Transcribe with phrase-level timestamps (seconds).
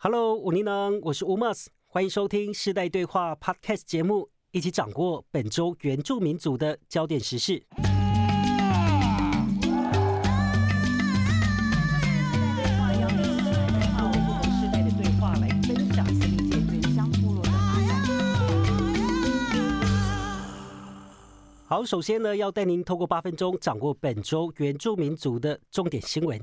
[0.00, 7.64] Hello，武尼能，我是吴 mas，欢迎收听世代对话 Podcast 节目，一起掌握本周原住民族的焦点时事。
[21.66, 26.40] 好，首先呢，要带您透过八分钟掌握本周原住民族的重点新闻。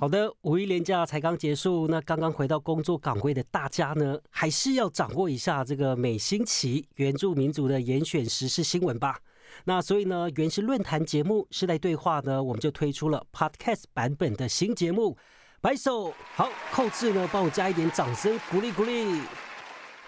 [0.00, 9.20] 好的，五一连假才刚结束，那刚刚回到工作岗位的大家呢，还是要掌握一下这个每星期原住民族的严选时事新闻吧。
[9.64, 15.18] 那所以呢，原始论坛节目世代对话呢，我们就推出了 Podcast 版本的新节目。
[15.60, 19.20] 白手好，扣字呢，帮我加一点掌声，鼓励鼓励。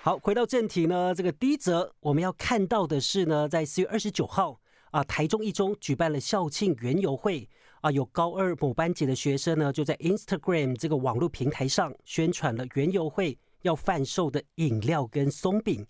[0.00, 4.58] 好，回到正题呢，这个第一则我们要看到的是呢，在四月二十九号
[4.90, 7.46] 啊，台中一中举办了校庆园游会
[7.82, 15.84] 啊，有高二某班级的学生呢，就在 Instagram 这个网络平台上宣传了园游会要贩售的饮料跟松饼，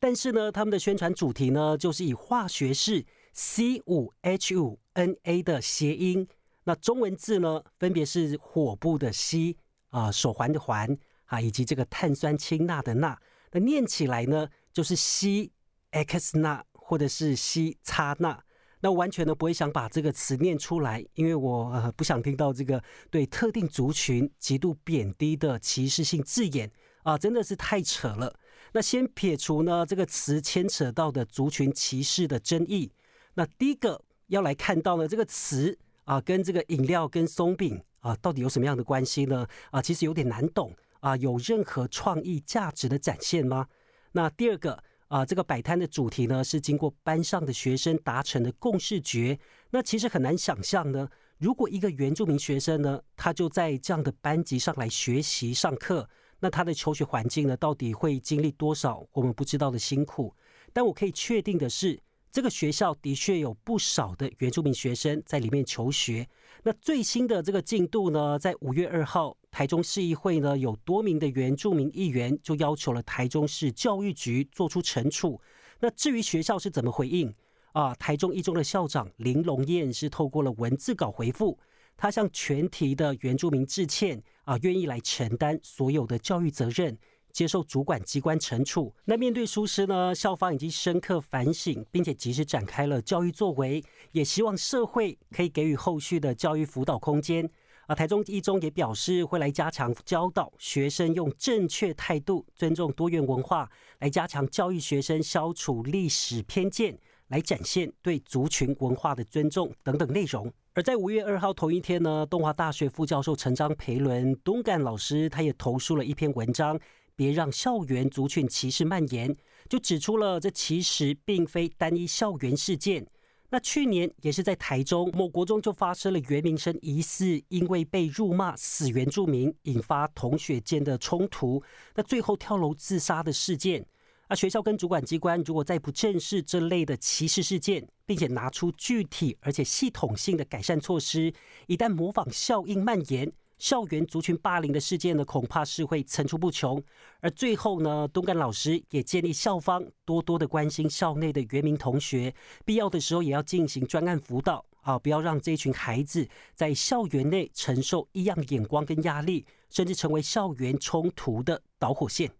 [0.00, 6.26] 但是呢，他们的宣传主题呢，就是以化学式 C 五 H 五 N A 的谐音，
[6.64, 9.56] 那中文字呢，分别是火部的 C
[9.90, 13.16] 啊，手环的环啊，以及这个碳酸氢钠的钠。
[13.52, 15.52] 那念起来呢，就是西
[15.92, 18.42] x 钠或者是西叉钠，
[18.80, 26.70] 那完全呢不会想把这个词念出来，因为我呃不想听到这个对特定族群极度贬低的歧视性字眼
[27.02, 28.38] 啊，真的是太扯了。
[28.72, 32.92] 那先撇除呢这个词牵扯到的族群歧视的争议，
[33.34, 39.46] 那第一个要来看到呢这个词啊跟这个饮料跟松饼啊到底有什么样的关系呢？
[39.70, 40.74] 啊，其实有点难懂。
[41.00, 43.68] 啊，有任何创意价值的展现吗？
[44.12, 49.38] 那第二个啊，这个摆摊的主题呢，是经过班上的学生达成的共识决。
[49.70, 56.08] 那其实很难想象呢，如果一个原住民学生呢，他就在这样的班级上来学习上课，
[56.40, 60.34] 那他的求学环境呢，到底会经历多少我们不知道的辛苦？
[60.72, 62.00] 但我可以确定的是。
[62.36, 66.28] 这个学校的确有不少的原住民学生在里面求学。
[66.62, 75.40] 那最新的这个进度呢，在五月二号，台中市议会呢有多名的原住民议员就要求了台中市教育局做出惩处。
[75.80, 77.34] 那至于学校是怎么回应
[77.72, 77.94] 啊？
[77.94, 81.58] 台中一中的校长林龙燕是透过了文字稿回复，
[81.96, 86.98] 他向全体的原住民致歉啊，愿意来承担所有的教育责任。
[87.36, 88.94] 接受主管机关惩处。
[89.04, 90.14] 那面对疏失呢？
[90.14, 97.46] 校方已经深刻反省，并且及时展开了教育作为，也希望社会可以给予后续的教育辅导空间。
[97.88, 106.98] 啊，台中一中也表示会来加强教导学生，用正确态度尊重多元文化，来加强教育学生消除历史偏见，
[107.28, 110.50] 来展现对族群文化的尊重等等内容。
[110.72, 116.78] 而在五月二号同一天呢，东华大学副教授陈章培伦东干老师，他也投诉了一篇文章。
[117.16, 119.34] 别让校园族群歧视蔓延，
[119.68, 123.04] 就指出了这其实并非单一校园事件。
[123.48, 131.62] 那去年也是在台中某国中就发生了袁明生疑似因为被辱骂死原住民，引发同学间的冲突，
[131.94, 133.86] 那最后跳楼自杀的事件。
[134.26, 141.32] 啊，学校跟主管机关如果再不正视这类的歧视事件，并且拿出具体而且系统性的改善措施，
[141.68, 143.32] 一旦模仿效应蔓延。
[143.58, 146.82] 校园族群霸凌的事件呢，恐怕是会层出不穷。
[147.20, 152.34] 而最后呢，东干老师也建议校方多多的关心校内的原民同学，
[152.64, 162.30] 必要的时候也要进行专案辅导啊，不要让这群孩子在校园内承受异样眼光跟压力，甚至成为校园冲突的导火线。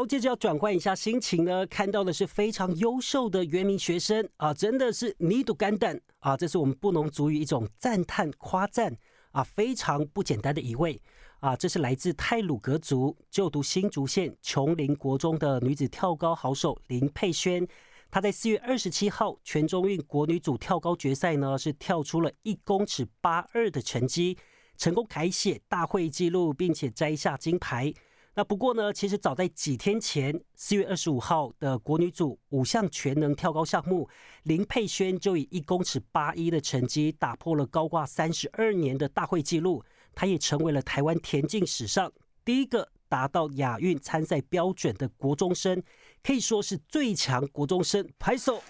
[0.00, 8.96] 好，接着要转换一下心情呢，看到的是非常优秀的原名学生啊，真的是泥土干蛋啊，这是我们不能足以一种赞叹夸赞
[9.32, 10.98] 啊，非常不简单的一位
[11.40, 17.68] 啊，这是来自泰鲁格族就读新竹县琼林国中的女子跳高好手林佩萱，
[18.10, 24.38] 她在四月二十七号全中运国女组跳高决赛呢，是跳出了一公尺八二的成绩，
[24.78, 27.92] 成功改写大会纪录，并且摘下金牌。
[28.34, 34.08] 那不过呢，其实早在几天前，四月二十五号的国女组五项全能跳高项目，
[34.44, 39.84] 林佩萱就以一公尺八一的成绩打破了高挂三十二年的大会纪录，
[40.14, 42.10] 她也成为了台湾田径史上
[42.44, 45.82] 第一个达到亚运参赛标准的国中生，
[46.22, 48.08] 可以说是最强国中生。
[48.18, 48.62] 拍手。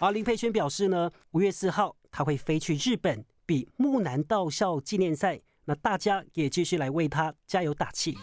[0.00, 5.40] 而林佩萱表示呢，五月四号她会飞去日本比木南道校纪念赛。
[5.68, 8.16] 那大家也继续来为他加油打气。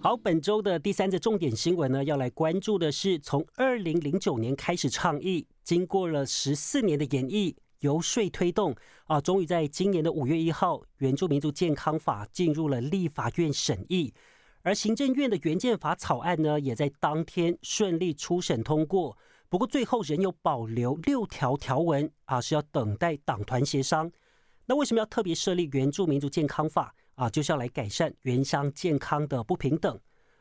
[0.00, 14.12] 好，本周的第三则重点新闻呢，要来关注的是从二零零九年开始倡议，经过了十四年的演绎，游说推动啊，终于在今年的五月一号，原住民族健康法进入了立法院审议。
[14.64, 19.16] 而行政院的原建法草案呢，也在当天顺利初审通过。
[19.50, 24.10] 不过最后仍有保留六条条文，啊，是要等待党团协商。
[24.64, 26.94] 那为什么要特别设立《原住民族健康法》？
[27.22, 29.94] 啊，就是要来改善原乡健康的不平等。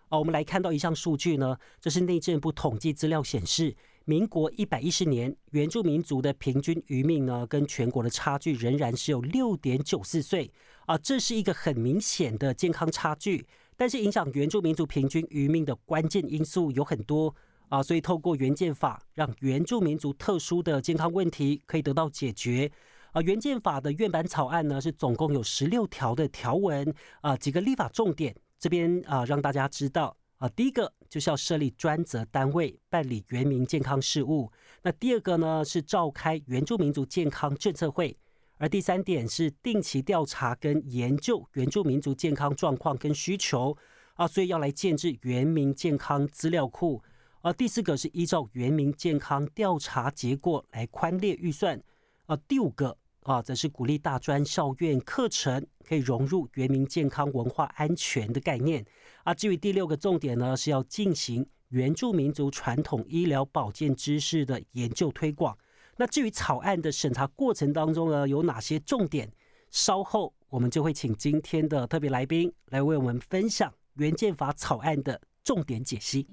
[0.07, 3.75] 哦，我们来看到一项数据呢，这是内政部统计资料显示，
[4.05, 10.49] 民国一百一十年原住民族的平均余命呢，跟全国的差距仍然是有六点九四岁
[10.85, 13.45] 啊，这是一个很明显的健康差距。
[13.75, 17.33] 但是影响原住民族平均余命的关键因素有很多
[17.69, 22.71] 啊，所以透过原建法，让原住民族特殊的健康问题可以得到解决。
[23.11, 38.17] 啊，原建法的院版草案呢是总共有十六条的条文啊，几个立法重点这边啊让大家知道啊，第一个就是要设立专责单位办理原民健康事务，那第二个呢是召开原住民族健康政策会，
[38.57, 43.77] 而第三点是定期调查跟研究原住民族健康状况跟需求
[44.15, 47.01] 啊，所以要来建制原民健康资料库，
[47.41, 51.81] 而第四个是依照原民健康调查结果来宽列预算
[52.25, 52.97] 啊，第五个。
[53.23, 58.85] 啊，则是鼓励大专校院课程可以融入原民健康文化安全的概念。
[59.23, 65.57] 啊，至于第六个重点呢，是要进行原住民族传统医疗保健知识的研究推广。
[65.95, 69.31] 那至于草案的审查过程当中呢，有哪些重点？
[69.69, 76.27] 稍后我们就会请今天的特别来宾来为我们分享原建法草案的重点解析。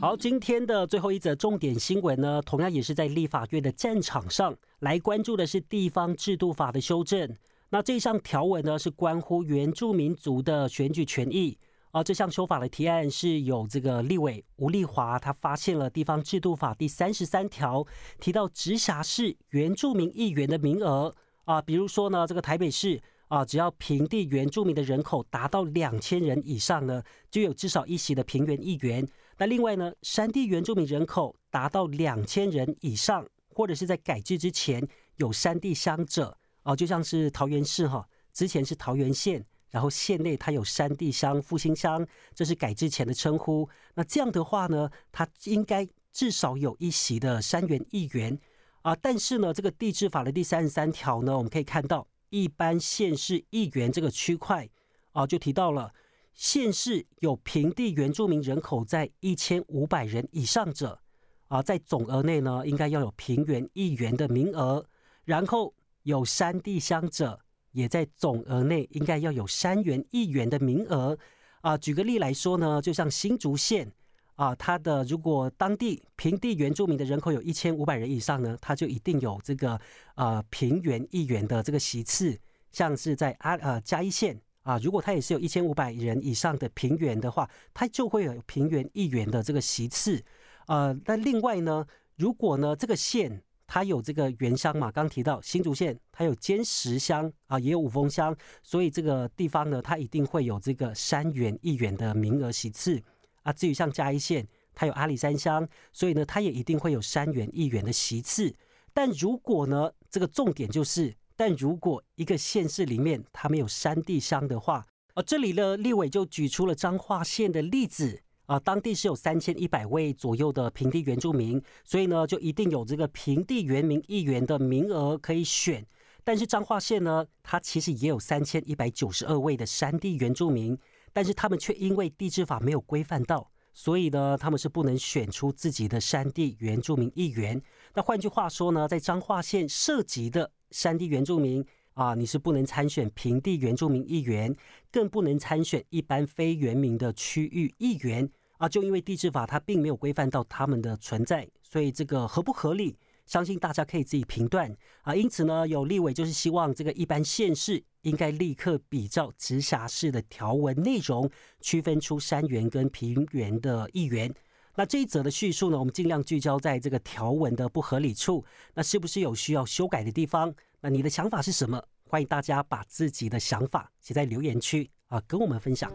[0.00, 7.34] 好，今天的最后一则重点新闻呢，同样也是在立法院的战场上来关注的是地方制度法的修正。
[7.74, 11.58] 那这项条文呢，是关乎原住民族的选举权益。
[11.90, 17.84] 而这项修法的提案是有这个立委吴立华，他发现了地方制度法第三十三条
[18.20, 21.12] 提到直辖市原住民议员的名额
[21.46, 29.04] 啊，比如说呢，这个台北市啊，只要平地原住民的人口达到两千人以上呢，就有至少一席的平原议员。
[29.36, 34.86] 那另外呢，山地原住民人口达到两千人以上，或者是在改制之前
[35.16, 43.68] 有山地乡者哦，就像是桃园市哈，之前是桃园县，然后县内它有山地乡、复兴乡，这是改制前的称呼。
[43.94, 48.38] 那这样的话呢，它应该至少有一席的山原议员
[48.82, 48.94] 啊。
[48.96, 54.68] 但是呢，这个地质法的第三十三条呢，我们可以看到，一般县市议员这个区块
[55.12, 55.92] 啊，就提到了。
[56.32, 61.00] 县市有平地原住民人口在一千五百人以上者，
[61.46, 64.84] 啊，在总额内呢，应该要有平原议员的名额；
[65.24, 65.72] 然后
[66.04, 67.38] 有山地乡者，
[67.72, 71.18] 也在总额内应该要有山原议员的名额。
[71.60, 73.92] 啊，举个例来说呢，就像新竹县，
[74.36, 79.78] 啊，它的如果当地平地原住民的人口有一千五百人以上呢，它就一定有这个
[80.14, 82.38] 呃平原议员的这个席次。
[82.70, 84.40] 像是在阿呃嘉义县。
[84.64, 90.24] 啊，如果它也是有一千五百人以上的平原的话，它就会有平原议员的这个席次。
[90.68, 91.86] 呃，那另外呢，
[92.16, 93.42] 如果呢这个县
[93.74, 103.02] 它有这个原乡嘛，刚提到新竹县它有尖石乡啊，也有五峰乡，所以这个地方呢，它一定会有这个山原议员的名额席次。
[103.42, 108.54] 啊，至于像嘉义县，它有阿里山乡，所以呢，它也一定会有山原议员的席次。
[108.92, 111.12] 但如果呢，这个重点就是。
[111.34, 125.84] 但如果一个县市里面它没有山地乡的话，啊，这里呢，立委就举出了彰化县的例子啊，当地是有三千一百位左右的平地原住民，所以呢，就一定有这个平地原民议员的名额可以选。
[126.22, 130.78] 但是彰化县呢，它其实也有三千一百九十二位的山地原住民，
[131.12, 137.60] 但是他们却因为地质法没有规范到，所以呢，他们是不能选出自己的山地原住民议员。
[137.94, 140.50] 那换句话说呢，在彰化县涉及的。
[140.70, 144.54] 山地原住民啊，你是不能参选平地原住民议员，
[144.92, 148.68] 更不能参选一般非原民的区域议员啊。
[148.68, 152.96] 就因为地质法它并没有规范到他们的存在，所以这个合不合理，
[153.26, 155.14] 相信大家可以自己评断啊。
[155.14, 164.34] 因此呢，有立委就是希望这个一般县市应该立刻比照直辖市的条文内容，区分出山原跟平原的议员。
[164.76, 170.52] 那这一则的叙述呢，我们尽量聚焦在这个条文的不合理处，那是不是有需要修改的地方？
[170.84, 171.82] 那你的想法是什么？
[172.10, 175.90] 欢迎大家把自己的想法写在留言区啊，跟我们分享。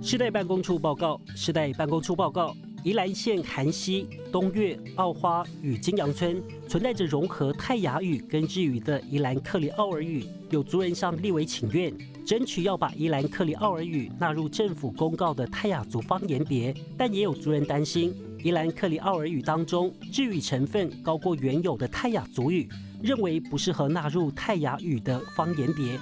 [0.00, 11.92] 世代办公处报告，世代办公处报告，宜兰县寒溪、东岳、澳花与金阳村存在着融合泰雅语跟日语的宜兰克里奥尔语，有族人向立委请愿，
[12.24, 22.66] 争取要把宜兰克里奥尔语纳入政府公告的泰雅族方言别，但也有族人担心，宜兰克里奥尔语当中日语成分高过原有的泰雅族语，
[23.02, 26.00] 认为不适合纳入泰雅语的方言别。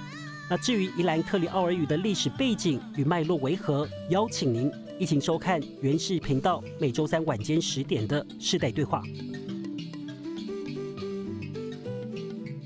[0.49, 9.01] 那至于宜兰克里奥尔语的历史背景与脉络为何，邀请您一起收看原视频道每周三晚间十点的世代对话。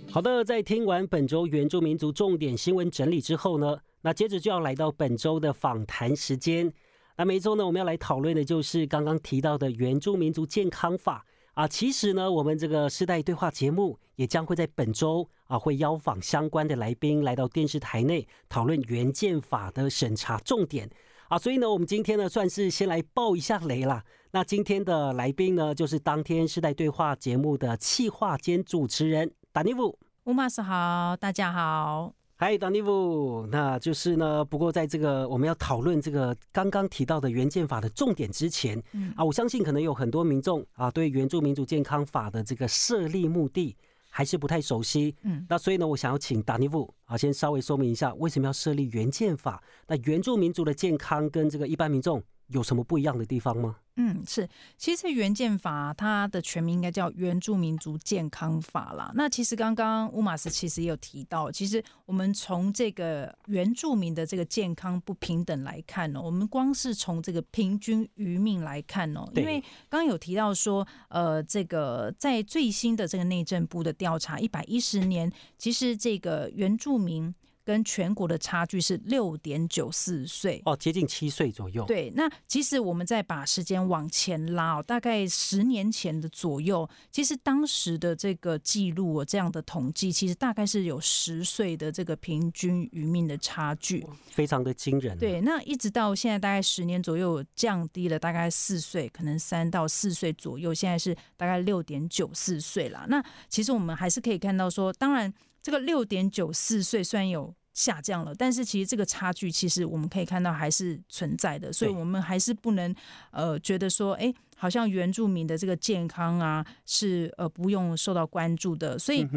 [0.10, 6.74] 好的，在听完本周原住民族重点新闻整理之后呢，那接着就要来到本周的访谈时间。
[7.16, 11.24] 那每周呢，我们要来讨论的就是刚刚提到的原住民族健康法。
[11.54, 20.90] 啊，其实呢，我们这个世代对话节目也将会在本周啊，会邀访相关的来宾来到电视台内讨论原建法的审查重点
[21.34, 24.04] 啊，所以呢，我们今天呢算是先来爆一下雷啦。
[24.34, 29.98] 那今天的来宾呢，就是当天世代对话节目的企划兼主持人达尼夫。
[30.25, 32.13] 乌马斯好，大家好。
[32.36, 34.46] 嗨，达尼夫，那就是呢。
[34.46, 38.78] 不过，在这个我们要讨论这个刚刚提到的原建法的重点之前，
[39.16, 43.75] 啊，我相信可能有很多民众啊，对原住民族健康法的这个设立目的
[44.15, 45.15] 还是不太熟悉。
[45.24, 49.62] 嗯，那所以呢，我想要请达尼夫啊，先稍微说明一下为什么要设立原建法。
[49.88, 53.77] 那原住民族的健康跟这个一般民众有什么不一样的地方吗？
[53.96, 59.12] 嗯，是，其实原建法它的全名应该叫原住民族健康法啦。
[59.14, 77.34] 那其实刚刚乌马斯其实也有提到，其实我们从这个原住民的这个健康不平等来看哦，我们光是从这个平均余命来看哦，因为刚刚有提到说，呃，这个在最新的这个内政部的调查，一百一十年，其实这个原住民。
[77.65, 81.86] 跟全国的差距是六点九四岁哦，接近七岁左右。
[81.86, 95.17] 对，那其实我们再把时间往前拉，大概十年前的左右，其实当时的这个记录这样的统计，其实大概是有十岁的这个平均余命的差距，非常的惊人。
[95.17, 103.05] 对，那一直到现在大概十年左右，降低了大概四岁，可能三到四岁左右，现在是大概六点九四岁了。
[103.08, 105.34] 那其实我们还是可以看到说，当然。
[105.63, 112.93] 这个六点九四岁虽然有下降了，但是其实这个差距其实我们可以看到还是存在的，所以我们还是不能
[113.32, 119.27] 呃觉得说，哎，好像原住民的这个健康啊是呃不用受到关注的，所以。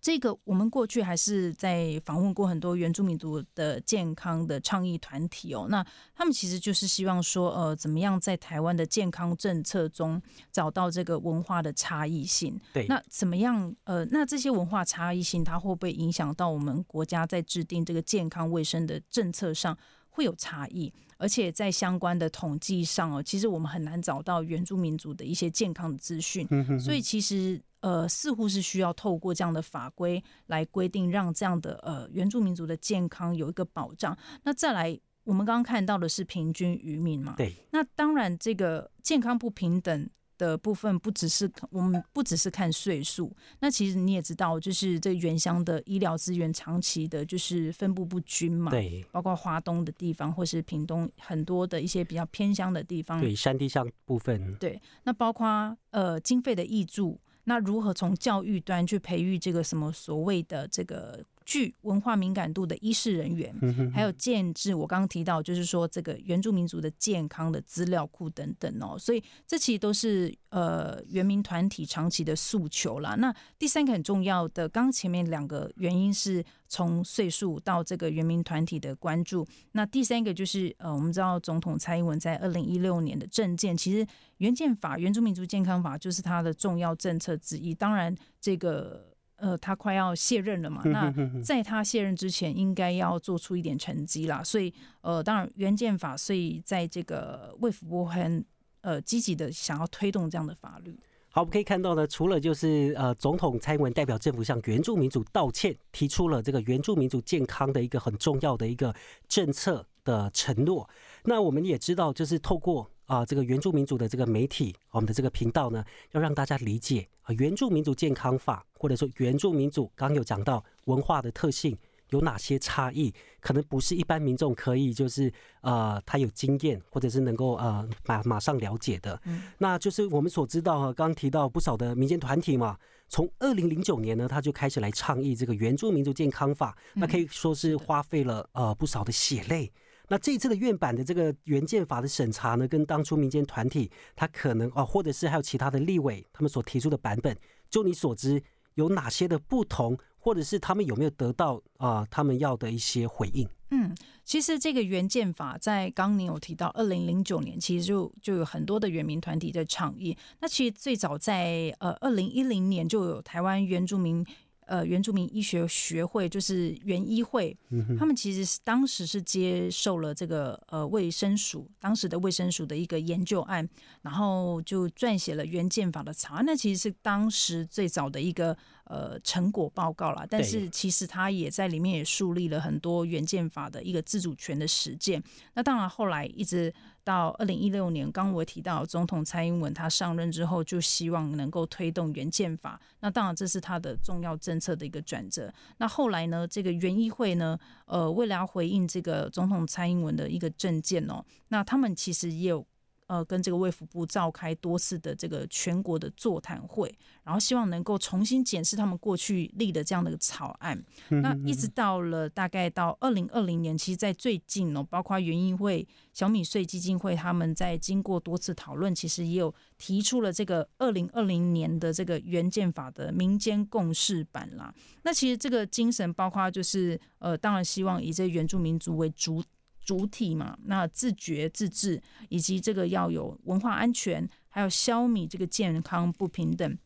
[0.00, 12.58] 这个我们过去还是在访问过很多原住民族的健康的倡议团体哦，那他们其实就是希望说，呃，怎么样在台湾的健康政策中找到这个文化的差异性？
[12.72, 13.74] 对，那怎么样？
[13.84, 19.76] 呃，那这些文化差异性，它会不会影响到我们国家在制定这个健康卫生的政策上
[20.10, 20.92] 会有差异？
[21.16, 26.46] 而且在相关的统计上哦，其实我们很难找到原住民族的一些健康的资讯，
[26.78, 27.60] 所以其实。
[27.82, 34.14] 呃，似乎是需要透过这样的法规来规定，让这样的呃原住民族的健康有一个保障。
[34.42, 37.32] 那再来，我们刚刚看到的是平均渔民嘛？
[37.38, 37.54] 对。
[37.70, 40.10] 那当然，这个健康不平等
[40.40, 43.30] 的部分，不只是我们不只是看岁数。
[43.60, 48.70] 那其实你也知道，就是这原乡的医疗资源长期的就是分布不均嘛。
[48.70, 49.04] 对。
[49.12, 53.20] 包括华东的地方，或是屏东很多的一些比较偏乡的地方。
[53.20, 54.56] 对，山地上部分。
[54.56, 54.80] 对。
[55.04, 57.20] 那包括呃经费的益助。
[57.44, 63.52] 那如何从教育端去培育这个什么所谓的这个具文化敏感度的医师人员，
[63.92, 73.16] 还有建制我刚刚提到，就是说这个原住民族的健康的资料库等等哦，所以这其实都是呃原民团体长期的诉求啦。
[73.16, 87.74] 那第三个很重要的，刚前面两个原因是从岁数到这个原民团体的关注，那第三个就是呃我们知道总统蔡英文在二零一六年的政见，其实原建法原住民族健康法就是他的重要政策之一。
[87.74, 89.10] 当然这个。
[89.40, 90.82] 呃，他快要卸任了嘛？
[90.84, 94.44] 那在他卸任之前，应该要做出一点成绩啦。
[94.44, 98.44] 所以，呃，当然原建法，所以在这个卫福部很
[98.82, 100.94] 呃积极的想要推动这样的法律。
[101.30, 108.94] 好，我们可以看到呢，除了就是呃，总统蔡英文代表政府向原住民族道歉，提出了这个原住民族健康的一个很重要的一个
[109.26, 110.88] 政策的承诺。
[111.24, 112.90] 那我们也知道，就是透过。
[113.10, 121.76] 啊，这个原住民族的这个媒体，我们的这个频道呢，要让大家理解啊，原住民族健康法，或者说原住民族刚有讲到文化的特性
[122.10, 129.20] 有哪些差异，可能不是一般民众可以就是呃，他有经验或者是能够呃马马上了解的。
[129.24, 139.72] 嗯，那就是我们所知道哈，刚刚提到不少的民间团体嘛，从二零零九年呢，他就开始来倡议这个原住民族健康法，那可以说是花费了呃不少的血泪。
[140.10, 147.34] 那这一次的院版的这个原建法的审查呢，跟当初民间团体他可能啊，或者是还有其他的立委他们所提出的版本，
[147.70, 148.42] 就你所知
[148.74, 153.48] 有哪些的不同，或者是他们有没有得到啊他们要的一些回应？
[153.70, 160.16] 嗯，其实这个原建法在刚你有提到，二零零九年其实就就有很多的原民团体在倡议。
[160.40, 164.26] 那其实最早在呃二零一零年就有台湾原住民。
[164.70, 167.56] 呃，原住民医学学会就是原医会，
[167.98, 173.68] 他们其实是当时是接受了这个呃卫生署当时的卫生署的一个研究案，
[174.02, 176.44] 然后就撰写了原建法的草案。
[176.46, 185.20] 那其实是当时最早的一个呃成果报告啦，但是其实他也在里面也树立了很多原建法的一个自主权的实践。
[185.54, 186.72] 那当然后来一直。
[187.04, 192.80] 到二零一六年，刚我提到总统蔡英文他上任之后，就希望能够推动原建法。
[193.00, 195.52] 那当然这是他的重要政策的一个转折。
[195.78, 202.64] 那后来呢，这个原议会呢，呃，为了要回应这个总统蔡英文的一个政见哦，那他们其实也有。
[203.10, 210.80] 呃，跟这个卫福部召开多次的这个全国的座谈会，然后希望能够重新检视他们过去立的这样的一个草案。
[211.08, 224.72] 那一直到了大概到二零二零年，其实，在最近哦，包括园艺会、小米税基金会，他们在经过多次讨论，其实也有提出了这个二零二零年的这个原建法的民间共识版啦。
[225.02, 229.42] 那其实这个精神，包括就是呃，当然希望以这原住民族为主。
[229.90, 236.78] 主体嘛，那自觉自治，以及这个要有文化安全，还有消弭这个健康不平等。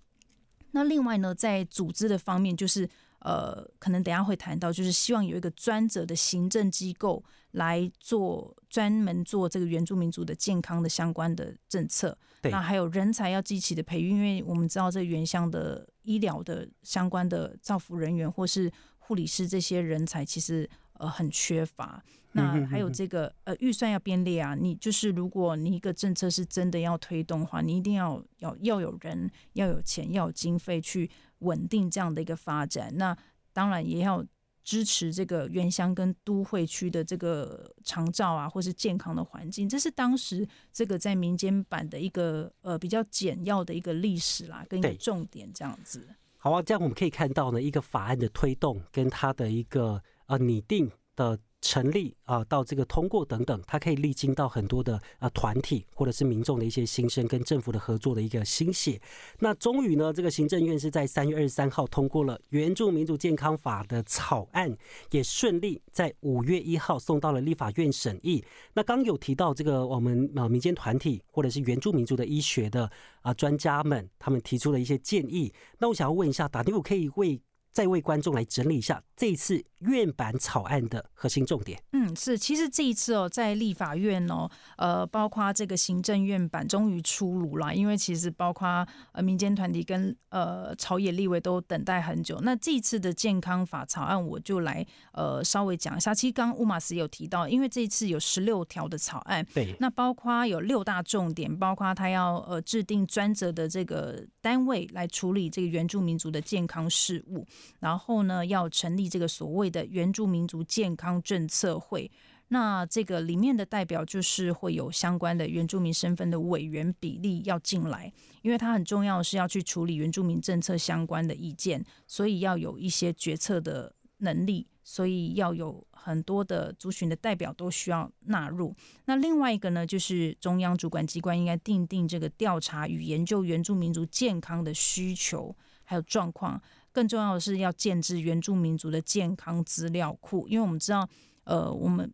[0.70, 12.16] 那另外呢，在组织的方面，就是呃，可能等下会谈到，就是希望有一个专责的行政机构来做专门做这个原住民族的健康的相关的政策。
[12.44, 20.66] 那还有人才要积极的培育，因为我们知道这原乡的医疗的相关的造福人员或是护理师这些人才，其实
[21.04, 22.02] 呃很缺乏。
[22.32, 32.92] 那还有这个呃预算要编列啊，你就是如果你一个政策是真的要推动的话，你一定要要要有人要有钱要有经费去稳定这样的一个发展。
[32.96, 33.16] 那
[33.52, 34.24] 当然也要
[34.64, 46.08] 支持这个原乡跟都会区的这个长照啊，或是健康的环境，这是当时这个在民间版的一个呃比较简要的一个历史啦，跟一个重点这样子。
[46.38, 51.38] 好啊，这样我们可以看到呢，一个法案的推动跟它的一个呃拟定的。
[51.66, 59.00] 成立啊，到这个通过等等，它可以历经到很多的啊团体或者是民众的一些心声，跟政府的合作的一个心血。
[59.38, 64.76] 那终于呢，这个行政院是在三月二十三号通过了《原住民族健康法》的草案，
[65.10, 68.44] 也顺利在五月一号送到了立法院审议。
[68.74, 72.90] 那刚有提到这个我们啊民间团体或者是原住民族的医学的
[73.22, 75.50] 啊专家们，他们提出了一些建议。
[75.78, 77.40] 那我想要问一下，打电话可以为。
[77.74, 81.82] 再为观众来整理一下这一次院版草案的核心重点。
[81.92, 92.38] 嗯，是，其实这一次哦，在立法院哦，呃，包括这个行政院版终于出炉了，因为其实包括呃民间团体跟呃朝野立委都等待很久。
[92.42, 96.14] 那这一次的健康法草案，我就来呃稍微讲一下。
[96.14, 107.44] 其实刚乌马斯有提到，因为这一次有十六条的草案，对，那包括有六大重点，包括他要呃制定专责的这个单位来处理这个原住民族的健康事务。
[107.80, 112.10] 然后呢，要成立这个所谓的原住民族健康政策会，
[112.48, 128.74] 那这个里面的代表就是会有相关的原住民身份的委员比例要进来，因为它很重要是要去处理原住民政策相关的意见，所以要有一些决策的能力，所以要有很多的族群的代表都需要纳入。
[129.06, 136.60] 那另外一个呢，就是中央主管机关应该定定这个调查与研究原住民族健康的需求还有状况。
[136.94, 141.06] 更重要的是要建制原住民族的健康资料库，因为我们知道，
[141.42, 142.08] 呃，我们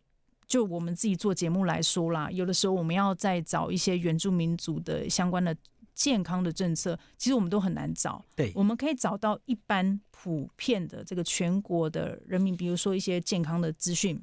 [0.47, 5.55] 就我们自己做节目来说啦，有的时候我们要再找一些原住民族的相关的
[5.93, 8.25] 健康的政策，其实我们都很难找。
[8.35, 14.19] 对，我们可以找到一般普遍的这个全国的人民，比如说一些健康的资讯，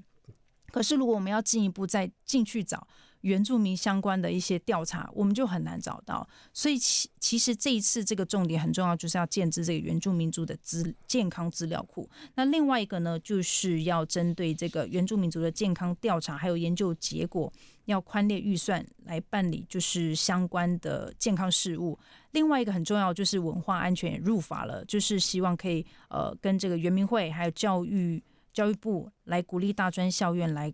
[0.72, 2.84] 可是如果我们要进一步再进去找。
[3.22, 6.26] 原住民相关的一些调查，我们就很难找到。
[6.52, 12.08] 所以其其实这一次这个重点很重要，就是要建制这个原住民族的资健康资料库。
[12.34, 17.52] 那另外一个呢，就是要针对这个原住民族的健康调查还有研究结果，
[17.86, 21.98] 要宽列预算来办理，就是相关的健康事务。
[22.32, 30.72] 另外一个很重要就是文化安全也入法了，就是希望可以呃跟这个原民会还有教育教育部来鼓励大专校院来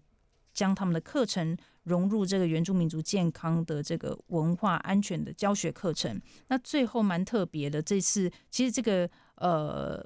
[0.53, 1.57] 将他们的课程。
[1.85, 6.21] 融入这个原住民族健康的这个文化安全的教学课程。
[6.49, 10.05] 那最后蛮特别的，这次其实这个呃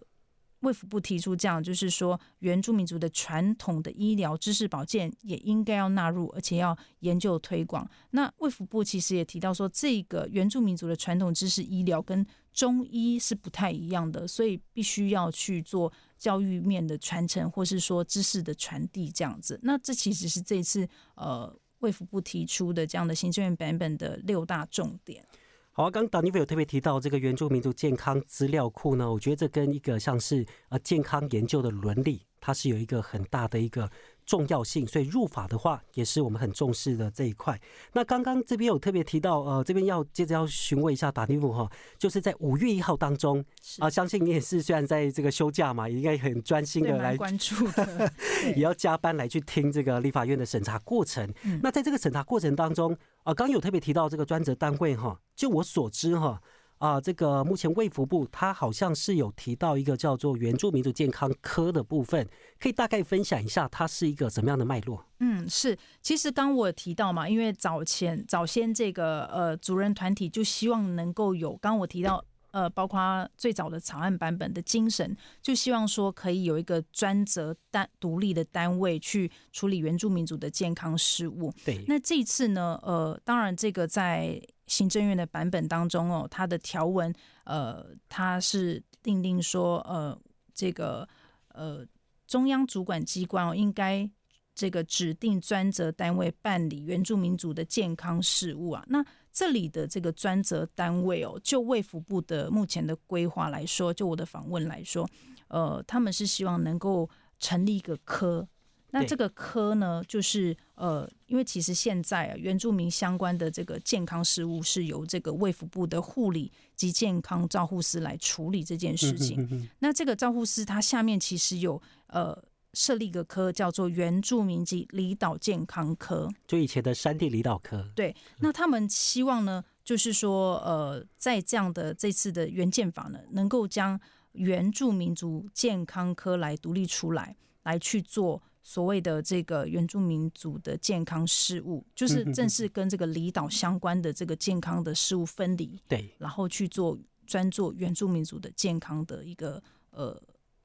[0.61, 7.89] 卫福部提出这样，就是说原住民族的传统的医疗知识保健也应该要纳入，而且要研究推广。
[8.11, 19.61] 那卫福部其实也提到说，这个原住民族的传统知识医疗跟中医是不太一样的，所以必须要去做教育面的传承，或是说知识的传递这样子。
[19.63, 25.25] 那这其实是这次呃卫福部提出的这样的行政院版本的六大重点。
[25.73, 33.91] 好啊，刚刚达尼菲有特别提到这个原住民族健康资料库呢，我觉得这跟一个像是呃健康研究的伦理，它是有一个很大的一个。
[34.29, 37.59] 重要性，所以入法的话也是我们很重视的这一块。
[37.95, 43.43] 那刚刚这边有特别提到，呃，这边要接着要询问一下达尼夫哈，就是在五月一号当中
[43.79, 48.13] 啊，相信你也是虽然在这个休假嘛，也应该很专心的来关注的，
[48.55, 51.27] 也要加班来去听这个立法院的审查过程。
[51.63, 56.39] 那在这个审查过程当中啊，刚有特别提到这个专责单位哈，就我所知哈。
[56.79, 62.27] 啊，这个目前卫福部它好像是有提到一个叫做原住民族健康科的部分，
[62.61, 65.05] 可以大概分享一下它是一个什么样的脉络？
[65.19, 81.53] 嗯，是，其实刚我提到嘛，因为早前早先这个呃主人团体就希望能够有，刚我提到呃，包括最早的草案版本的精神，就希望说可以有一个专责单独立的单位去处理原住民族的健康事务。
[81.65, 84.41] 对，那这一次呢，呃，当然这个在。
[84.69, 87.13] 行政院的版本当中哦，它的条文
[87.45, 90.17] 呃，它是定定说呃，
[90.55, 91.09] 这个
[91.49, 91.85] 呃
[92.27, 94.09] 中央主管机关哦，应该
[94.55, 98.85] 这个指定专责单位办理原住民族的健康事务啊。
[98.89, 105.09] 那这里的这个专责单位哦，就卫福部的目前的规划来说，就我的访问来说，
[105.49, 108.47] 呃，他们是希望能够成立一个科。
[108.91, 119.69] 那这个科呢，就是呃，因为其实现在啊，原住民相关的这个健康事务是由这个卫福部的护理及健康照护师来处理这件事情。
[119.81, 127.91] 那这个照护师他下面其实有呃设立一个科，叫做原住民及离岛健康科，就以前的山地离岛科。
[127.95, 134.01] 对，那他们希望呢，就是说呃，在这样的这次的原建法呢，能够将
[134.33, 138.43] 原住民族健康科来独立出来，来去做。
[138.69, 150.23] 所谓的这个原住民族的健康事务，就是正是跟这个离岛相关的这个健康的事务分离，对，然后去做专做原住民族的健康的一个呃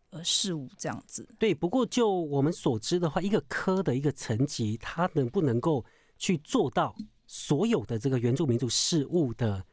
[0.09, 1.25] 呃事务这样子。
[1.39, 5.85] 对，不过就我们所知的话，一个科的一个层级，它能不能够
[6.17, 6.93] 去做到
[7.25, 9.65] 所有的这个原住民族事务的？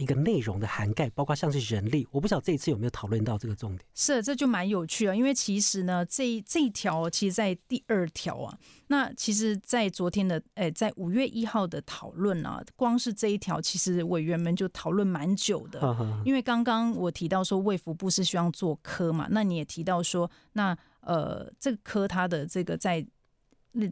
[0.00, 3.86] 一个内容的涵盖，包括像是人力，我不晓得这一次有没有讨论到这个重点。
[3.94, 15.94] 是，这就蛮有趣啊，因为其实呢，这这一条其实，在第二条啊，那其实，在昨天的，诶，在五月一号的讨论啊，光是这一条，其实委员们就讨论蛮久的。
[16.24, 23.06] 因为刚刚我提到说，卫福部是希望做科嘛，那你也提到说，那呃，这个科它的这个在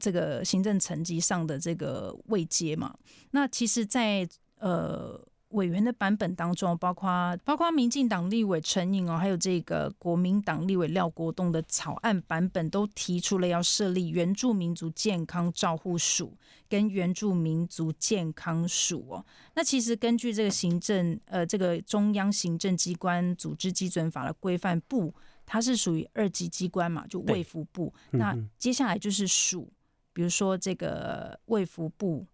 [0.00, 2.94] 这个行政层级上的这个位阶嘛，
[3.32, 4.26] 那其实，在
[4.58, 5.22] 呃。
[5.50, 16.36] 委员的版本当中，包括包括民进党立委陈颖哦，还有这个国民党立委廖国栋的草案版本，都提出了要设立原住民族健康照护署
[16.68, 19.24] 跟原住民族健康署哦。
[19.54, 25.14] 那其实根据这个行政呃这个中央行政机关组织基准法的规范部，
[25.46, 27.92] 它是属于二级机关嘛，就卫福部。
[28.10, 29.72] 那接下来就是署，
[30.12, 32.26] 比如说这个卫福部。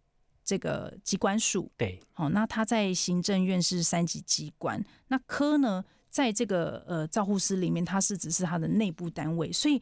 [0.45, 9.81] 这个机关署对，好，那他在行政院是三级机关，那科呢，在这个呃照护师里面，它是只是它的内部单位，所以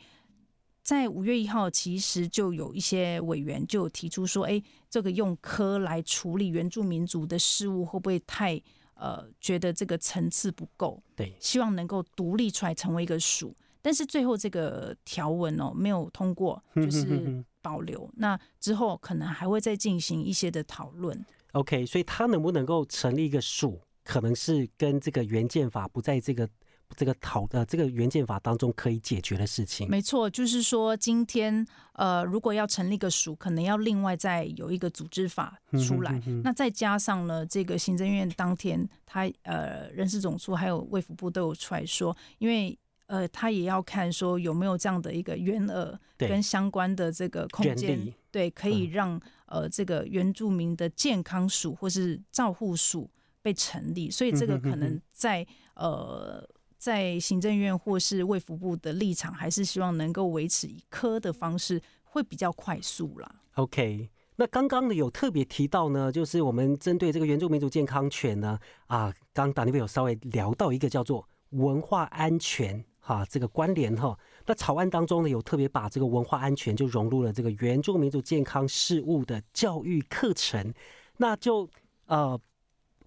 [0.80, 8.60] 在五月一号，其实就有一些委员就提出说，哎，这个用科来处理原住民族的事务，会不会太
[8.94, 11.02] 呃觉得这个层次不够？
[11.16, 17.44] 对，希望能够独立出来成为一个署，但是最后这个条文哦没有通过， 就是。
[17.62, 21.24] 保留，那之后可能还会再进行一些的讨论。
[21.52, 26.48] OK，所以他能不能够成立一个署，可能是跟这个原建法不在这个
[26.96, 29.88] 这个讨呃这个原件法当中可以解决的事情。
[29.88, 36.20] 没错，就是说今天呃，如果要成立个署，可能要另外再有一个组织法出来。
[36.42, 42.78] 那再加上呢，这个行政院当天他呃人事总处还有卫福部都有出来说，因为。
[43.12, 53.10] 呃，他也要看说有没有这样的一个原额跟相关的这个空间，对，可以让呃这个原住民的健康署或是照护署
[53.42, 56.42] 被成立，所以这个可能在呃
[56.78, 63.42] 在行政院或是卫福部的立场，还是希望能够维持以科的方式，会比较快速啦。
[63.56, 72.82] OK，那刚刚呢有特别提到呢，就是我们针对这个原住民族健康权呢，啊，刚刚那边有稍微聊到一个叫做文化安全。
[73.02, 74.18] 哈这个关联哈。
[74.46, 80.72] 那草案当中呢，有特别把这个文化安全就融入了这个原住民族健康事务的教育课程，
[81.18, 81.68] 那就
[82.06, 82.40] 呃。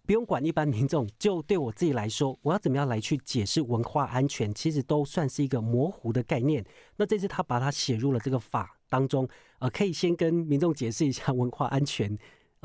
[0.08, 6.64] 不用管一般民众，就对我自己来说，我要怎么样来去解释文化安全，其实都算是一个模糊的概念。
[6.98, 9.28] 那这次他把它写入了这个法当中，
[9.58, 12.16] 呃，可以先跟民众解释一下 文化安全，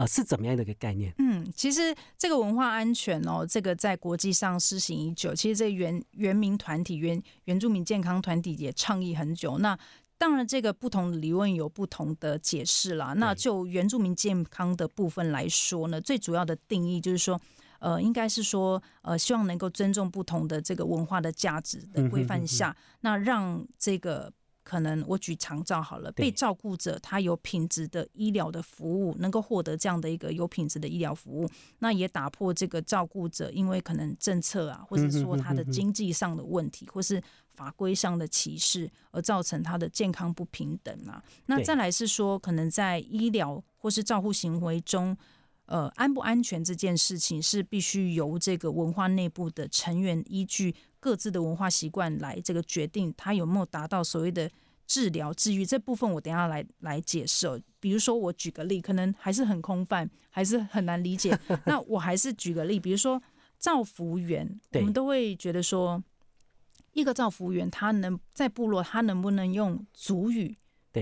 [0.00, 1.12] 呃，是怎么样的一个概念？
[1.18, 9.58] 嗯，其实这个文化安全哦，这个在国际上施行已久，其实这原原民团体、原原住民健康团体也倡议很久。
[9.58, 9.78] 那
[10.16, 13.12] 当然，这个不同的理论有不同的解释啦。
[13.12, 17.38] 那就原住民健康的部分来说呢，最主要的定义就是说，
[17.80, 24.32] 呃，应该是说，呃，希望能够尊重不同的这个文化的价值的规范下，那让这个。
[24.62, 37.22] 可能我举长照好了，被照顾者他有品质的医疗的服务，能够获得这样的一个有品质的医疗服务，那也打破这个照顾者因为可能政策啊，或者说他的经济上的问题，或是
[37.54, 41.22] 法规上的歧视而造成他的健康不平等啊。
[41.46, 45.16] 那再来是说，可能在医疗或是照护行为中，
[45.70, 50.74] 呃，安不安全这件事情是必须由这个文化内部的成员依据。
[50.98, 54.50] 各自的文化习惯来这个决定，他有没有达到所谓的
[54.86, 57.48] 治疗治愈这部分，我等下来来解释。
[57.78, 61.38] 比如说，我举个例，可能还是很空泛，还是很难理解。
[61.64, 63.22] 那我还是举个例，比如说
[63.56, 66.02] 造福员，我们都会觉得说，
[66.92, 70.58] 一个造福员他能在部落，他能不能用族语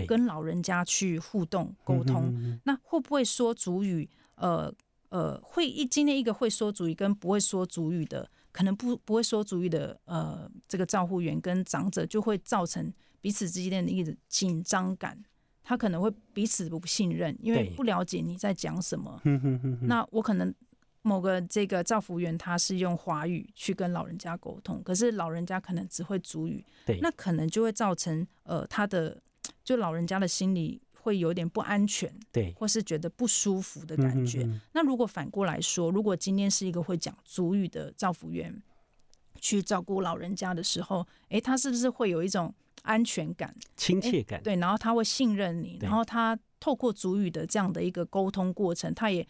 [0.06, 2.60] 跟老人家去互动沟通？
[2.64, 4.08] 那会不会说族语？
[4.38, 4.72] 呃
[5.10, 8.30] 呃，会一今天一个会说主语跟不会说主语的。
[8.50, 15.22] 可能不不会说主语的呃，这个照护员跟长者就会造成彼此之间的一个紧张感，
[15.62, 19.20] 他可能会彼此不信任，因为不了解你在讲什么。
[19.82, 20.52] 那我可能
[21.02, 26.64] 某个这个照护员他是用华语去跟老人家沟通，可是老人家可能只会主语，
[27.00, 29.22] 那可能就会造成呃他的
[29.62, 30.82] 就老人家的心理。
[31.08, 34.46] 会有点不安全，对，或是觉得不舒服的感觉。
[34.72, 38.62] 那如果反过来说，如果今天是一个会讲主语的照护员
[39.40, 44.42] 去照顾老人家的时候，哎，他是不是会有一种安全感、亲切感？
[44.42, 49.26] 对，然后他会信任你，然后他透过主语的这样的一个沟通过程，他也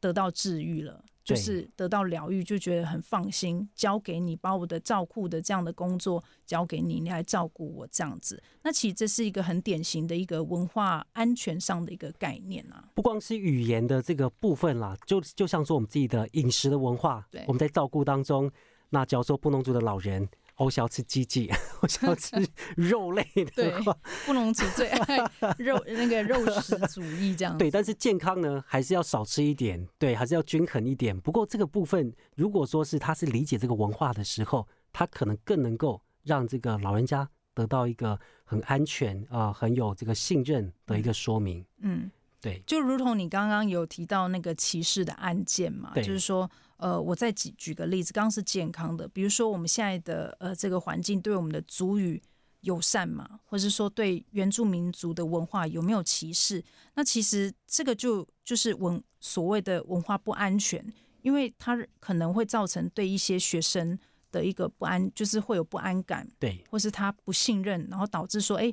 [0.00, 1.02] 得到治愈了。
[1.26, 8.40] 就是得到疗愈，就觉得很放心，交给你把我的照顾的这样的工作交给你，你来照顾我这样子。
[8.62, 12.88] 那其实这是一个很典型的一个文化安全上的一个概念啊。
[12.94, 18.48] 不光是语言的这个部分啦，就就像说我们自己的饮食的文化，我们在照顾当中，
[18.90, 20.28] 那假如说布农族的老人。
[20.64, 21.50] 我想要吃鸡鸡，
[21.82, 22.34] 我想要吃
[22.76, 23.44] 肉类的。
[23.54, 23.74] 对，
[24.24, 25.18] 不能吃最爱
[25.58, 27.58] 肉那个肉食 主义这样。
[27.58, 31.18] 对，但是健康呢，还是要少吃一点，对，还是要均衡一点。
[31.20, 41.62] 不过这个部分，如果说是他是理解这个文化的时候，他可能更能够让这个老人家得到一个很安全啊，很有这个信任的一个说明。
[41.80, 46.50] 嗯，对，就如同你刚刚有提到那个歧视的案件嘛，就是说。
[46.76, 52.22] 呃，我再举举个例子，刚刚是健康的，比如说我们现在的呃这个环境对我们的族语
[52.60, 56.62] 友善嘛，或者是说对原住民族的文化有没有歧视？
[56.94, 60.84] 那其实这个就就是文所谓的文化不安全，
[61.22, 63.98] 因为它可能会造成对一些学生
[64.30, 68.72] 的一个不安，就是会有不安感，对，或是他不信任，然后导致说，哎。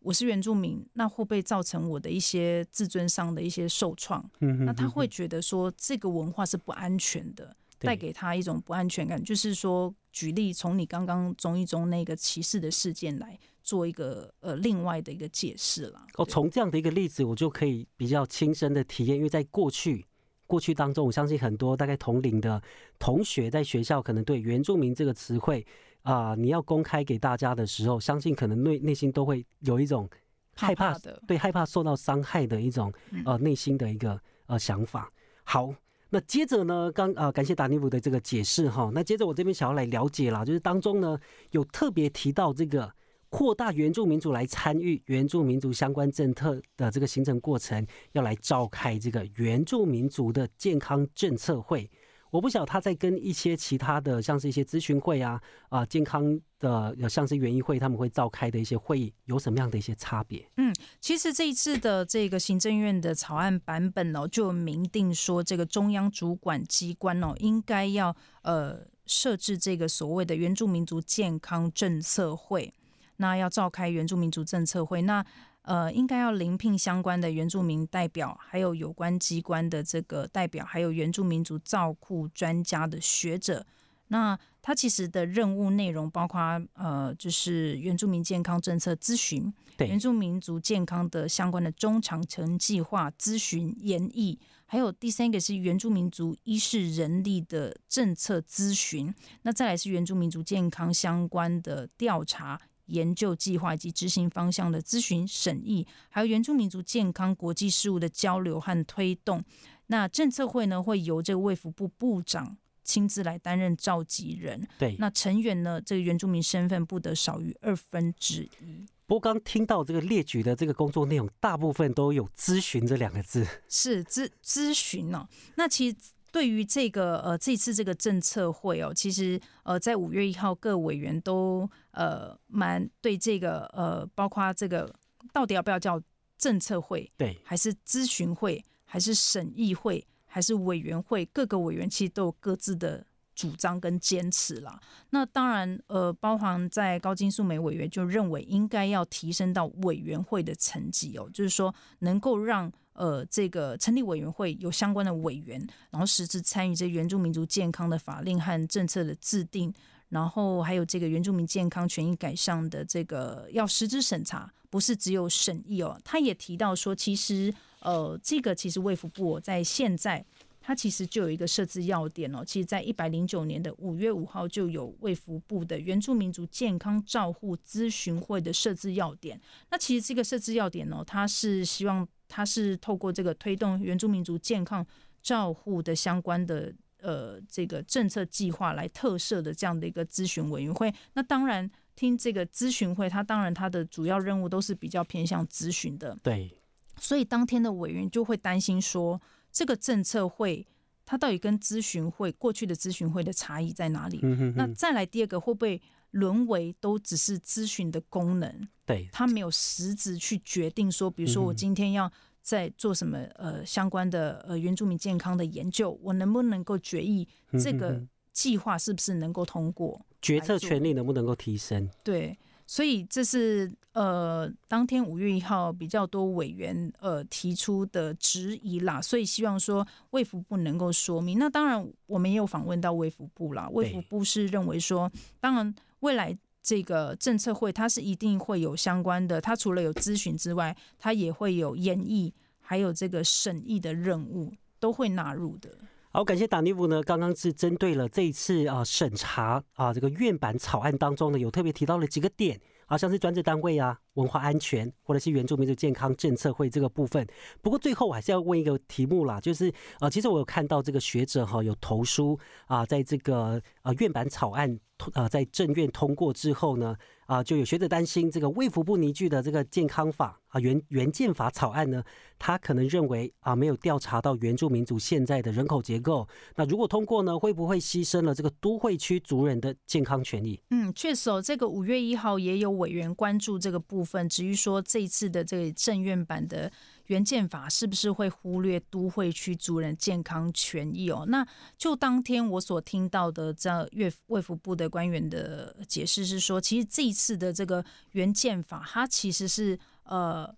[0.00, 4.24] 我是原住民，那会不会造成我的一些自尊上的一些受创？
[4.40, 9.22] 嗯那他会觉得说这个文化是不安全的，带给他一种不安全感。
[9.22, 16.06] 就是说，举例从你刚刚中一中那个歧视的事件来做一个呃另外的一个解释了。
[16.14, 20.06] 哦，从这样的一个例子，我就可以比较亲身的体验，因为在过去
[20.46, 22.62] 过去当中，我相信很多大概同龄的
[22.98, 25.66] 同学在学校可能对原住民这个词汇。
[26.08, 30.08] 啊，你要公开给大家的时候，相信可能内内心都会有一种
[30.54, 32.90] 害怕的，对害怕受到伤害的一种
[33.26, 35.12] 呃内心的一个呃想法。
[35.44, 35.70] 好，
[36.08, 42.90] 那接着呢，刚啊感谢达尼夫的这个解释哈，那接着我这边想要来了解啦，就是当中呢有特别提到这个
[43.28, 51.90] 扩大原住民族来参与原住民族相关政策的这个形成过程，要来召开这个原住民族的健康政策会。
[52.30, 60.46] 我不晓得他在跟一些其他的，像是一些咨询会啊啊健康的，像是园艺会，他们会召开的一些会议，有什么样的一些差别？
[60.56, 72.74] 嗯，其实这一次的这个行政院的草案版本哦，就明定说，这个中央主管机关哦，应该要呃设置这个所谓的原住民族健康政策会，
[73.16, 75.24] 那要召开原住民族政策会，那。
[75.68, 83.66] 呃，应该要临聘相关的原住民代表，还有有关机关的这个代表，还有原住民族照顾专家的学者。
[84.06, 86.40] 那他其实的任务内容包括
[86.72, 109.42] 呃，就是原住民健康政策咨询，原住民族健康的相关的中长程计划咨询研议，还有第三个是原住民族医事人力的政策咨询，那再来是原住民族健康相关的调查研究计划以及执行方向的咨询审议，还有原住民族健康国际事务的交流和推动。
[109.86, 112.58] 那政策会呢，会由这个卫福部部长。
[112.84, 115.78] 亲自来担任召集人，对，那成员呢？
[115.78, 118.86] 这个原住民身份不得少于二分之一。
[119.06, 125.28] 不过刚听到这个列举的这个工作内容，大部分都有咨询这两个字，是咨咨询哦。
[125.56, 125.96] 那其实
[126.30, 134.92] 对于这个呃这次这个政策会哦，其实呃在五月一号各委员都呃蛮对这个呃包括这个
[135.32, 136.00] 到底要不要叫
[136.36, 140.06] 政策会，对，还是咨询会，还是审议会？
[140.30, 144.78] 还是委员会各个委员其实都有各自的主张跟坚持啦。
[145.08, 155.58] 那当然，呃，包含在高金素梅委员就认为应该要提升到委员会的层级哦，就是说能够让呃这个成立委员会有相关的委员，
[155.90, 159.72] 然后实质参与这原住民族健康的法令和政策的制定，
[160.10, 165.98] 然后还有这个原住民健康权益改善的这个要实质审查，不是只有审议哦。
[166.04, 167.54] 他也提到说，其实。
[167.80, 170.22] 呃，这个其实卫福部在现在，
[170.60, 172.42] 它其实就有一个设置要点哦。
[172.44, 179.40] 其实，在一百零九年的五月五号，就有卫福部的原住民族健康照护咨询会的设置要点。
[179.70, 184.86] 那其实这个设置要点呢，它是希望它是透过这个推动原住民族健康
[185.22, 190.94] 照护的相关的呃这个政策计划来特设的这样的一个咨询委员会。
[191.14, 196.16] 那当然，听这个咨询会，它当然它的主要任务都是比较偏向咨询的。
[196.22, 196.54] 对。
[197.00, 199.20] 所以当天的委员就会担心说，
[199.52, 200.66] 这个政策会
[201.06, 204.20] 它到底跟咨询会过去的咨询会的差异在哪里？
[204.56, 208.68] 那再来第二个会不会沦为都只是咨询的功能？
[208.86, 217.26] 对，他没有实质去决定说，比如说我今天要在做什么呃相关的呃原住民健康的研究，我能不能够决议
[217.62, 220.00] 这个计划是不是能够通过？
[220.20, 221.88] 决策权力能不能够提升？
[222.02, 222.38] 对。
[222.70, 231.38] 所以这是呃，当天五月一号比较多委员呃提出的质疑啦，所以希望说卫福部能够说明。
[231.38, 245.70] 那当然，我们也有访问到卫福部啦，卫福部是认为说，当然未来这个政策会它是一定会有相关的，它除了有咨询之外，它也会有演绎，还有这个审议的任务都会纳入的。
[246.10, 247.02] 好，感谢达尼夫呢。
[247.02, 257.24] 刚刚是针对了这一次啊审查啊这个院版草案当中呢，有特别提到了几个点啊，像是专职单位啊、文化安全或者是原住民族健康政策会这个部分。
[257.62, 264.76] 不过最后我还是要问一个题目啦，就是呃，其实我有看到这个学者哈有投书啊，在这个呃院版草案
[265.14, 266.96] 呃在政院通过之后呢。
[267.28, 272.02] 啊，就有学者担心这个卫福部拟具的这个健康法啊原原健法草案呢，
[272.38, 276.26] 他可能认为啊没有调查到原住民族现在的人口结构。
[276.56, 280.58] 那如果通过呢，会不会牺牲了这个都会区族人的健康权益？
[280.70, 286.72] 嗯，确实哦，这个五月一号也有委员关注这个部分，至于说这一次的这个政院版的。
[287.08, 291.24] 原建法是不是会忽略都会区族人健康权益哦？
[291.26, 291.42] 那
[291.78, 300.54] 就当天我所听到的这岳卫福部的官员的解释是说，其实这一次的这个原建法，它其实是呃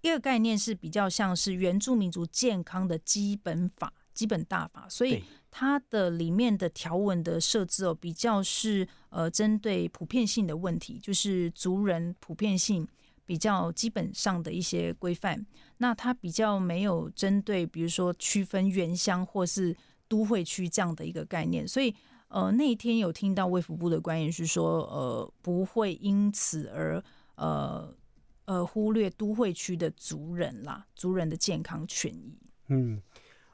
[0.00, 5.22] 一个概念是比较像是原住民族健康的基本法、基本大法，所以
[5.56, 12.88] 它的里面的条文的设置哦，比较是呃针对普遍性的问题，就是族人普遍性。
[13.26, 15.46] 比较基本上的一些规范，
[15.78, 19.74] 那它比较没有针对，比如说区分原乡或是
[20.06, 21.94] 都会区这样的一个概念，所以
[22.28, 27.02] 呃那一天有听到卫福部的官员是说，呃不会因此而
[27.36, 27.96] 呃
[28.44, 32.36] 呃忽略都会区的族人啦，族人的健康权益，
[32.68, 33.00] 嗯。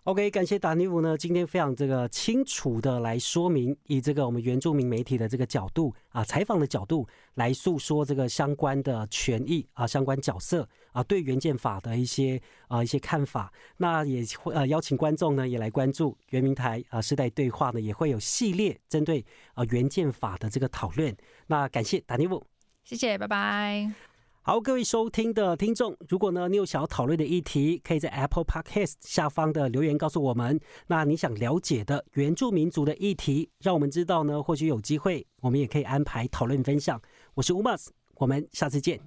[0.04, 13.52] OK，感谢达尼夫呢，今天非常这个清楚的来说明，以这个我们原住民媒体的这个角度啊，采访的角度来诉说这个相关的权益啊，相关角色啊，对原建法的一些啊一些看法。
[13.76, 19.22] 那也会呃邀请观众呢也来关注原明台啊世代对话呢，也会有系列针对
[19.52, 21.14] 啊原建法的这个讨论。
[21.46, 22.42] 那感谢达尼夫，
[22.84, 24.09] 谢谢，拜拜。
[24.42, 30.58] 好，各位收听的听众，如果呢你有想要讨论的议题，可以在 Apple Podcast 下方的留言告诉我们。
[30.86, 36.98] 那你想了解的原住民族的议题，让我们知道呢，或许有机会，我们也可以安排讨论分享。
[37.34, 38.98] 我是 Umas，我们下次见。